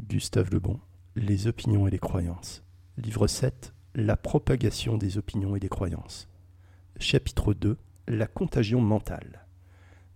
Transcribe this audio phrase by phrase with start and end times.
[0.00, 0.80] Gustave Lebon,
[1.16, 2.64] Les opinions et les croyances.
[2.96, 6.30] Livre 7, La propagation des opinions et des croyances.
[6.98, 7.76] Chapitre 2,
[8.08, 9.46] La contagion mentale.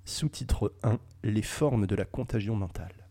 [0.06, 3.06] Sous-titre 1, Les formes de la contagion mentale.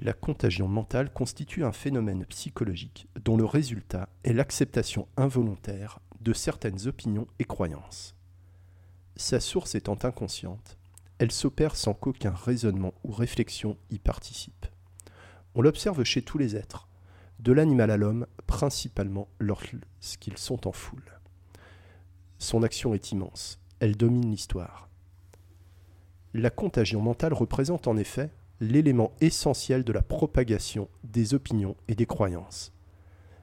[0.00, 6.88] La contagion mentale constitue un phénomène psychologique dont le résultat est l'acceptation involontaire de certaines
[6.88, 8.16] opinions et croyances.
[9.14, 10.78] Sa source étant inconsciente,
[11.22, 14.66] elle s'opère sans qu'aucun raisonnement ou réflexion y participe.
[15.54, 16.88] On l'observe chez tous les êtres,
[17.38, 21.20] de l'animal à l'homme, principalement lorsqu'ils sont en foule.
[22.40, 24.88] Son action est immense, elle domine l'histoire.
[26.34, 32.06] La contagion mentale représente en effet l'élément essentiel de la propagation des opinions et des
[32.06, 32.72] croyances.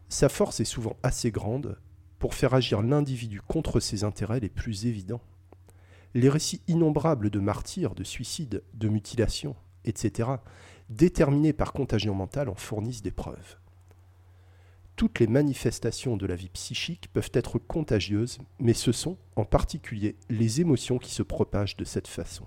[0.09, 1.79] Sa force est souvent assez grande
[2.17, 5.21] pour faire agir l'individu contre ses intérêts les plus évidents
[6.13, 9.55] les récits innombrables de martyrs, de suicides, de mutilations,
[9.85, 10.29] etc.,
[10.89, 13.57] déterminés par contagion mentale, en fournissent des preuves.
[14.95, 20.17] Toutes les manifestations de la vie psychique peuvent être contagieuses, mais ce sont en particulier
[20.29, 22.45] les émotions qui se propagent de cette façon.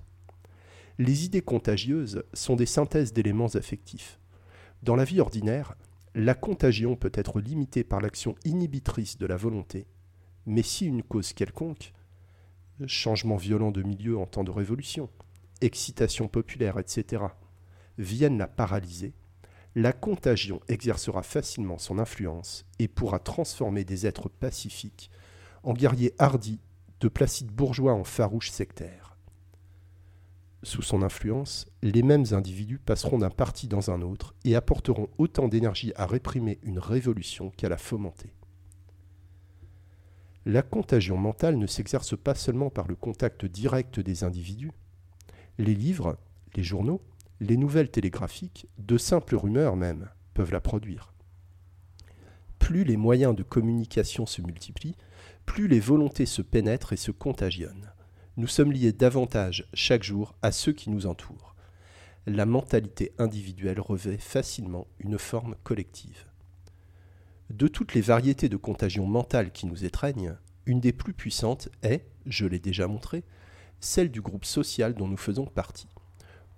[0.99, 4.21] Les idées contagieuses sont des synthèses d'éléments affectifs.
[4.83, 5.77] Dans la vie ordinaire,
[6.15, 9.87] la contagion peut être limitée par l'action inhibitrice de la volonté,
[10.45, 11.95] mais si une cause quelconque,
[12.87, 15.09] changement violent de milieu en temps de révolution,
[15.61, 17.25] excitation populaire, etc.,
[17.99, 19.15] viennent la paralyser,
[19.75, 25.11] la contagion exercera facilement son influence et pourra transformer des êtres pacifiques
[25.63, 26.61] en guerriers hardis,
[27.01, 29.17] de placides bourgeois en farouches sectaires.
[30.63, 35.49] Sous son influence, les mêmes individus passeront d'un parti dans un autre et apporteront autant
[35.49, 38.33] d'énergie à réprimer une révolution qu'à la fomenter.
[40.45, 44.73] La contagion mentale ne s'exerce pas seulement par le contact direct des individus.
[45.59, 46.19] Les livres,
[46.57, 47.01] les journaux,
[47.41, 51.13] les nouvelles télégraphiques, de simples rumeurs même, peuvent la produire.
[52.59, 54.97] Plus les moyens de communication se multiplient,
[55.47, 57.93] plus les volontés se pénètrent et se contagionnent.
[58.37, 61.55] Nous sommes liés davantage chaque jour à ceux qui nous entourent.
[62.27, 66.32] La mentalité individuelle revêt facilement une forme collective.
[67.53, 72.07] De toutes les variétés de contagion mentale qui nous étreignent, une des plus puissantes est,
[72.25, 73.25] je l'ai déjà montré,
[73.79, 75.89] celle du groupe social dont nous faisons partie.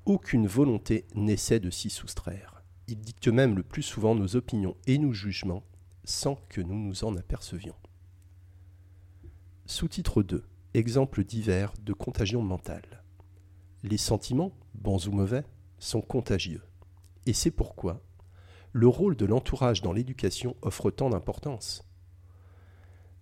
[0.06, 2.62] Aucune volonté n'essaie de s'y soustraire.
[2.87, 5.65] Il dicte même le plus souvent nos opinions et nos jugements
[6.04, 7.75] sans que nous nous en apercevions.
[9.66, 10.44] Sous-titre 2.
[10.75, 13.03] Exemples divers de contagion mentale.
[13.83, 15.43] Les sentiments, bons ou mauvais,
[15.81, 16.62] sont contagieux.
[17.27, 18.00] Et c'est pourquoi
[18.75, 21.85] le rôle de l'entourage dans l'éducation offre tant d'importance.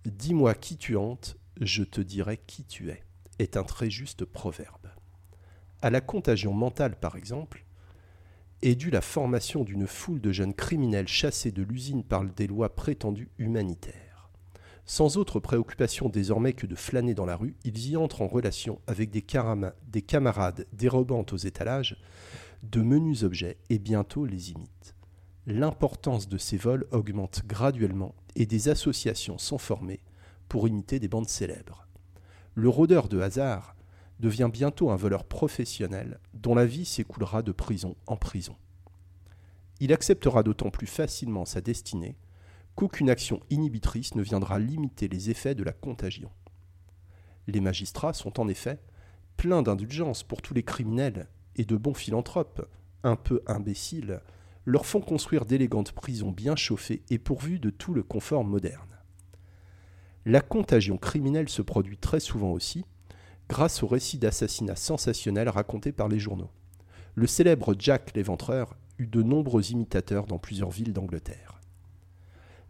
[0.03, 3.03] Dis-moi qui tu hantes, je te dirai qui tu es,
[3.37, 4.87] est un très juste proverbe.
[5.83, 7.65] À la contagion mentale, par exemple,
[8.63, 12.73] est due la formation d'une foule de jeunes criminels chassés de l'usine par des lois
[12.73, 14.31] prétendues humanitaires.
[14.85, 18.81] Sans autre préoccupation désormais que de flâner dans la rue, ils y entrent en relation
[18.87, 19.23] avec des,
[19.87, 22.01] des camarades dérobant aux étalages
[22.63, 24.95] de menus objets et bientôt les imitent
[25.45, 30.01] l'importance de ces vols augmente graduellement et des associations sont formées
[30.47, 31.87] pour imiter des bandes célèbres.
[32.55, 33.75] Le rôdeur de hasard
[34.19, 38.55] devient bientôt un voleur professionnel dont la vie s'écoulera de prison en prison.
[39.79, 42.15] Il acceptera d'autant plus facilement sa destinée
[42.75, 46.31] qu'aucune action inhibitrice ne viendra limiter les effets de la contagion.
[47.47, 48.79] Les magistrats sont en effet
[49.35, 52.67] pleins d'indulgence pour tous les criminels et de bons philanthropes,
[53.03, 54.21] un peu imbéciles,
[54.65, 58.97] leur font construire d'élégantes prisons bien chauffées et pourvues de tout le confort moderne.
[60.25, 62.85] La contagion criminelle se produit très souvent aussi
[63.49, 66.51] grâce aux récits d'assassinats sensationnels racontés par les journaux.
[67.15, 71.59] Le célèbre Jack l'éventreur eut de nombreux imitateurs dans plusieurs villes d'Angleterre.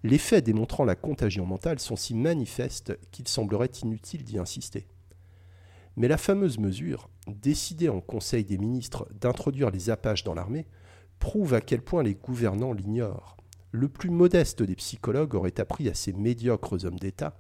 [0.04, 4.88] Les faits démontrant la contagion mentale sont si manifestes qu'il semblerait inutile d'y insister.
[5.96, 10.66] Mais la fameuse mesure, décidée en Conseil des ministres d'introduire les apaches dans l'armée,
[11.20, 13.38] prouve à quel point les gouvernants l'ignorent.
[13.72, 17.38] Le plus modeste des psychologues aurait appris à ces médiocres hommes d'État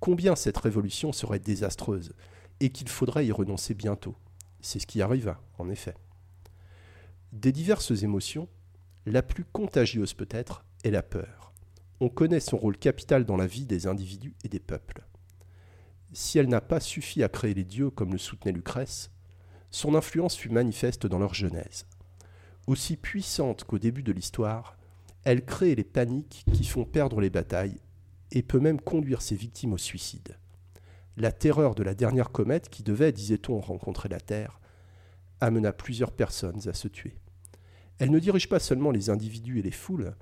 [0.00, 2.14] combien cette révolution serait désastreuse
[2.60, 4.16] et qu'il faudrait y renoncer bientôt.
[4.60, 5.94] C'est ce qui arriva, en effet.
[7.32, 8.48] Des diverses émotions,
[9.06, 11.52] la plus contagieuse peut-être est la peur.
[12.00, 15.04] On connaît son rôle capital dans la vie des individus et des peuples.
[16.12, 19.10] Si elle n'a pas suffi à créer les dieux comme le soutenait Lucrèce,
[19.70, 21.86] son influence fut manifeste dans leur genèse.
[22.66, 24.78] Aussi puissante qu'au début de l'histoire,
[25.24, 27.78] elle crée les paniques qui font perdre les batailles
[28.30, 30.38] et peut même conduire ses victimes au suicide.
[31.16, 34.60] La terreur de la dernière comète qui devait, disait-on, rencontrer la Terre,
[35.40, 37.16] amena plusieurs personnes à se tuer.
[37.98, 40.14] Elle ne dirige pas seulement les individus et les foules,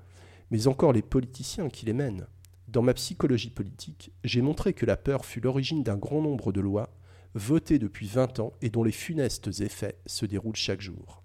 [0.51, 2.27] mais encore les politiciens qui les mènent.
[2.67, 6.61] Dans ma psychologie politique, j'ai montré que la peur fut l'origine d'un grand nombre de
[6.61, 6.89] lois
[7.35, 11.22] votées depuis 20 ans et dont les funestes effets se déroulent chaque jour.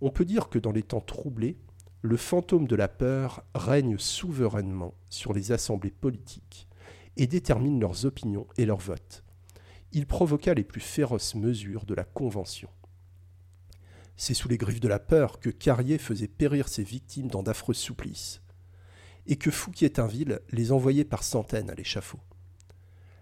[0.00, 1.58] On peut dire que dans les temps troublés,
[2.02, 6.68] le fantôme de la peur règne souverainement sur les assemblées politiques
[7.16, 9.24] et détermine leurs opinions et leurs votes.
[9.92, 12.68] Il provoqua les plus féroces mesures de la Convention.
[14.16, 17.74] C'est sous les griffes de la peur que Carrier faisait périr ses victimes dans d'affreux
[17.74, 18.40] supplices,
[19.26, 22.20] et que Fouquier-Tinville les envoyait par centaines à l'échafaud.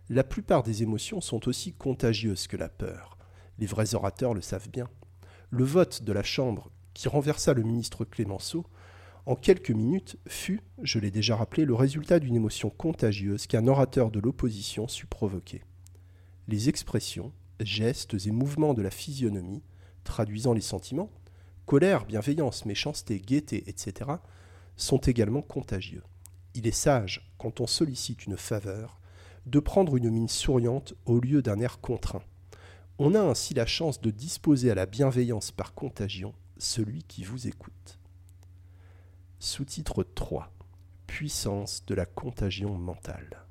[0.08, 3.16] La plupart des émotions sont aussi contagieuses que la peur.
[3.58, 4.88] Les vrais orateurs le savent bien.
[5.50, 8.66] Le vote de la Chambre qui renversa le ministre Clémenceau,
[9.26, 14.10] en quelques minutes, fut, je l'ai déjà rappelé, le résultat d'une émotion contagieuse qu'un orateur
[14.10, 15.62] de l'opposition sut provoquer.
[16.48, 19.62] Les expressions, gestes et mouvements de la physionomie,
[20.04, 21.10] traduisant les sentiments,
[21.66, 24.10] colère, bienveillance, méchanceté, gaieté, etc.,
[24.76, 26.02] sont également contagieux.
[26.54, 29.00] Il est sage, quand on sollicite une faveur,
[29.44, 32.22] de prendre une mine souriante au lieu d'un air contraint.
[32.98, 37.46] On a ainsi la chance de disposer à la bienveillance par contagion celui qui vous
[37.46, 37.98] écoute.
[39.38, 40.50] Sous-titre 3.
[41.06, 43.44] Puissance de la contagion mentale.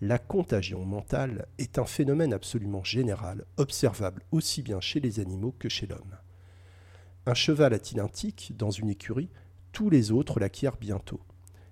[0.00, 5.68] La contagion mentale est un phénomène absolument général, observable aussi bien chez les animaux que
[5.68, 6.16] chez l'homme.
[7.26, 9.30] Un cheval a-t-il un tic dans une écurie,
[9.72, 11.20] tous les autres l'acquièrent bientôt.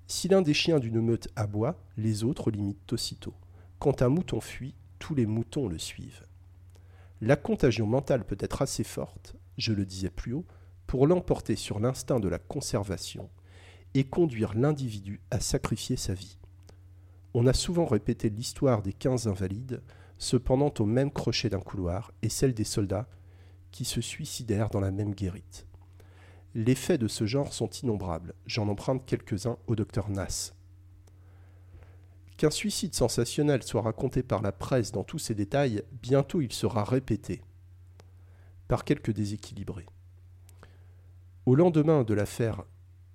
[0.09, 3.35] Si l'un des chiens d'une meute aboie, les autres l'imitent aussitôt.
[3.79, 6.25] Quand un mouton fuit, tous les moutons le suivent.
[7.23, 10.45] La contagion mentale peut être assez forte, je le disais plus haut,
[10.87, 13.31] pour l'emporter sur l'instinct de la conservation
[13.95, 16.39] et conduire l'individu à sacrifier sa vie.
[17.33, 19.83] On a souvent répété l'histoire des quinze invalides,
[20.19, 23.09] cependant au même crochet d'un couloir, et celle des soldats
[23.71, 25.67] qui se suicidèrent dans la même guérite.
[26.55, 30.56] Les faits de ce genre sont innombrables, j'en emprunte quelques-uns au docteur Nass.
[32.37, 36.85] Qu'un suicide sensationnel soit raconté par la presse dans tous ses détails, bientôt il sera
[36.85, 37.43] répété
[38.69, 39.87] par quelques déséquilibrés.
[41.47, 42.65] Au lendemain de l'affaire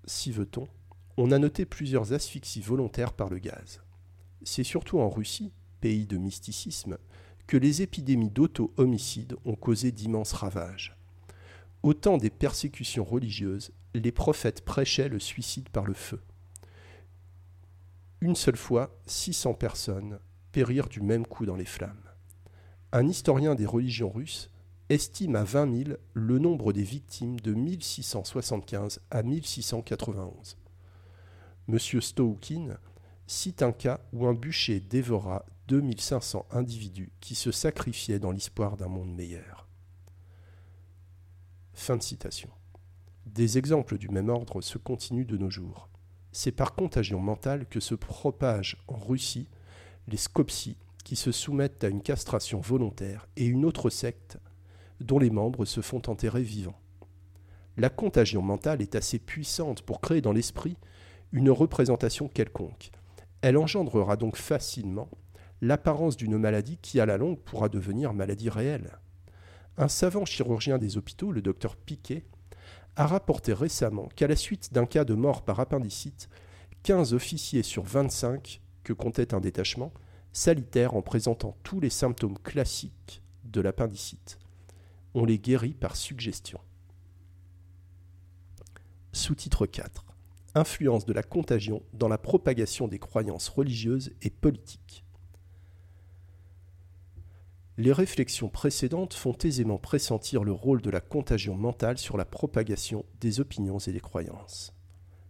[0.06, 0.68] Siveton,
[1.18, 3.82] on a noté plusieurs asphyxies volontaires par le gaz.
[4.44, 5.52] C'est surtout en Russie,
[5.82, 6.98] pays de mysticisme,
[7.46, 10.98] que les épidémies d'auto-homicide ont causé d'immenses ravages.
[11.84, 16.22] Au temps des persécutions religieuses, les prophètes prêchaient le suicide par le feu.
[18.22, 20.20] Une seule fois, 600 personnes
[20.52, 22.12] périrent du même coup dans les flammes.
[22.92, 24.52] Un historien des religions russes
[24.90, 30.58] estime à 20 000 le nombre des victimes de 1675 à 1691.
[31.68, 31.80] M.
[31.80, 32.78] Stowkin
[33.26, 38.90] cite un cas où un bûcher dévora 2500 individus qui se sacrifiaient dans l'espoir d'un
[38.90, 39.68] monde meilleur.
[41.74, 42.50] Fin de citation.
[43.26, 45.91] Des exemples du même ordre se continuent de nos jours.
[46.32, 49.48] C'est par contagion mentale que se propagent en Russie
[50.08, 54.38] les scopsies qui se soumettent à une castration volontaire et une autre secte
[55.00, 56.80] dont les membres se font enterrer vivants.
[57.78, 60.78] La contagion mentale est assez puissante pour créer dans l'esprit
[61.32, 62.92] une représentation quelconque.
[63.42, 65.10] Elle engendrera donc facilement
[65.62, 69.00] l'apparence d'une maladie qui à la longue pourra devenir maladie réelle.
[69.78, 72.26] Un savant chirurgien des hôpitaux, le docteur Piquet,
[72.96, 76.30] a rapporté récemment qu'à la suite d'un cas de mort par appendicite,
[76.84, 79.94] 15 officiers sur 25 que comptait un détachement
[80.34, 84.40] salitèrent en présentant tous les symptômes classiques de l'appendicite
[85.14, 86.60] on les guérit par suggestion.
[89.14, 90.06] Sous-titre 4.
[90.56, 95.06] Influence de la contagion dans la propagation des croyances religieuses et politiques.
[97.78, 103.06] Les réflexions précédentes font aisément pressentir le rôle de la contagion mentale sur la propagation
[103.20, 104.74] des opinions et des croyances.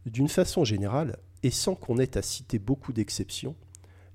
[0.05, 3.55] D'une façon générale, et sans qu'on ait à citer beaucoup d'exceptions,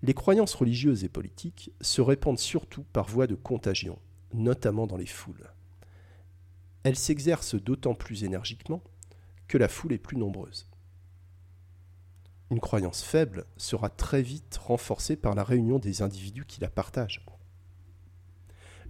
[0.03, 3.99] les croyances religieuses et politiques se répandent surtout par voie de contagion,
[4.35, 5.51] notamment dans les foules
[6.87, 8.81] elle s'exerce d'autant plus énergiquement
[9.49, 10.71] que la foule est plus nombreuse.
[12.53, 17.27] Une croyance faible sera très vite renforcée par la réunion des individus qui la partagent.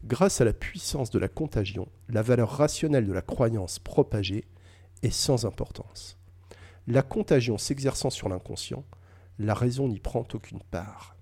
[0.06, 4.44] Grâce à la puissance de la contagion, la valeur rationnelle de la croyance propagée
[5.02, 6.16] est sans importance.
[6.86, 8.84] La contagion s'exerçant sur l'inconscient,
[9.40, 11.16] la raison n'y prend aucune part.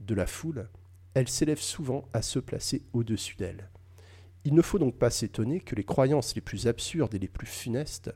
[0.00, 0.68] De la foule,
[1.14, 3.70] elle s'élève souvent à se placer au-dessus d'elle.
[4.44, 7.46] Il ne faut donc pas s'étonner que les croyances les plus absurdes et les plus
[7.46, 8.14] funestes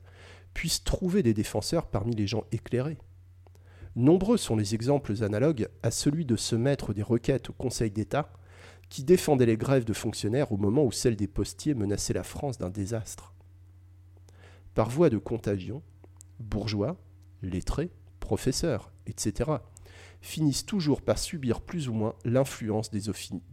[0.52, 2.98] puissent trouver des défenseurs parmi les gens éclairés.
[3.94, 8.30] Nombreux sont les exemples analogues à celui de ce maître des requêtes au Conseil d'État
[8.88, 12.58] qui défendait les grèves de fonctionnaires au moment où celle des postiers menaçait la France
[12.58, 13.32] d'un désastre.
[14.74, 15.82] par voie de contagion,
[16.38, 16.98] bourgeois,
[17.42, 17.90] lettrés,
[18.20, 19.50] professeurs, etc.,
[20.20, 23.02] finissent toujours par subir plus ou moins l'influence des,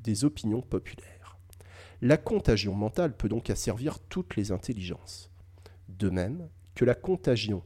[0.04, 1.38] des, opinions populaires.
[2.02, 5.32] La contagion mentale peut donc asservir toutes les intelligences.
[5.88, 7.64] De même que la contagion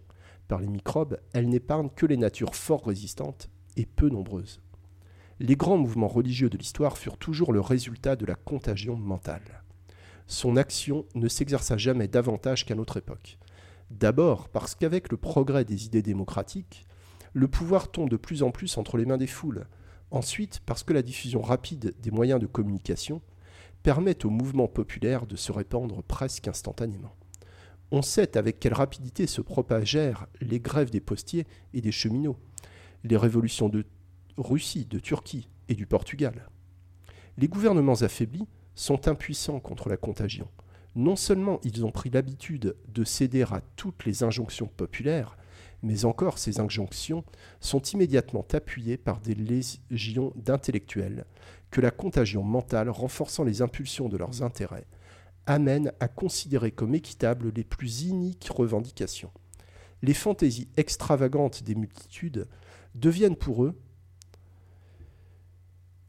[0.47, 4.61] par les microbes, elle n'épargne que les natures fort résistantes et peu nombreuses.
[5.39, 9.63] Les grands mouvements religieux de l'histoire furent toujours le résultat de la contagion mentale.
[10.25, 13.37] Son action ne s'exerça jamais davantage qu'à notre époque.
[13.91, 16.87] D'abord parce qu'avec le progrès des idées démocratiques,
[17.33, 19.67] le pouvoir tombe de plus en plus entre les mains des foules.
[20.09, 23.21] Ensuite parce que la diffusion rapide des moyens de communication
[23.83, 27.15] permet au mouvement populaire de se répandre presque instantanément.
[27.91, 32.39] On sait avec quelle rapidité se propagèrent les grèves des postiers et des cheminots,
[33.03, 33.85] les révolutions de
[34.37, 36.49] Russie, de Turquie et du Portugal.
[37.37, 40.47] Les gouvernements affaiblis sont impuissants contre la contagion.
[40.95, 45.37] Non seulement ils ont pris l'habitude de céder à toutes les injonctions populaires,
[45.83, 47.23] mais encore ces injonctions
[47.59, 51.25] sont immédiatement appuyées par des légions d'intellectuels
[51.69, 54.87] que la contagion mentale, renforçant les impulsions de leurs intérêts,
[55.45, 59.31] amène à considérer comme équitables les plus iniques revendications.
[60.01, 62.47] Les fantaisies extravagantes des multitudes
[62.95, 63.75] deviennent pour eux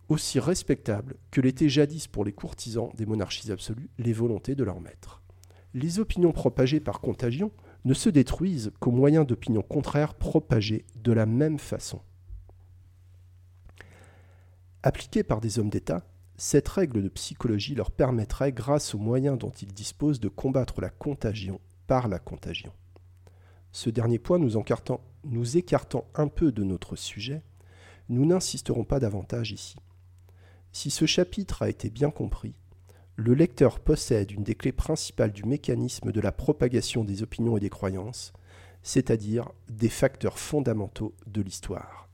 [0.08, 4.80] aussi respectables que l'étaient jadis pour les courtisans des monarchies absolues les volontés de leurs
[4.80, 5.22] maîtres.
[5.74, 7.52] Les opinions propagées par contagion
[7.84, 12.00] ne se détruisent qu'au moyen d'opinions contraires propagées de la même façon.
[14.82, 19.50] Appliquée par des hommes d'État, cette règle de psychologie leur permettrait, grâce aux moyens dont
[19.50, 22.72] ils disposent, de combattre la contagion par la contagion.
[23.72, 24.52] Ce dernier point nous,
[25.24, 27.42] nous écartant un peu de notre sujet,
[28.08, 29.76] nous n'insisterons pas davantage ici.
[30.72, 32.54] Si ce chapitre a été bien compris,
[33.16, 37.60] le lecteur possède une des clés principales du mécanisme de la propagation des opinions et
[37.60, 38.32] des croyances,
[38.82, 42.07] c'est-à-dire des facteurs fondamentaux de l'histoire.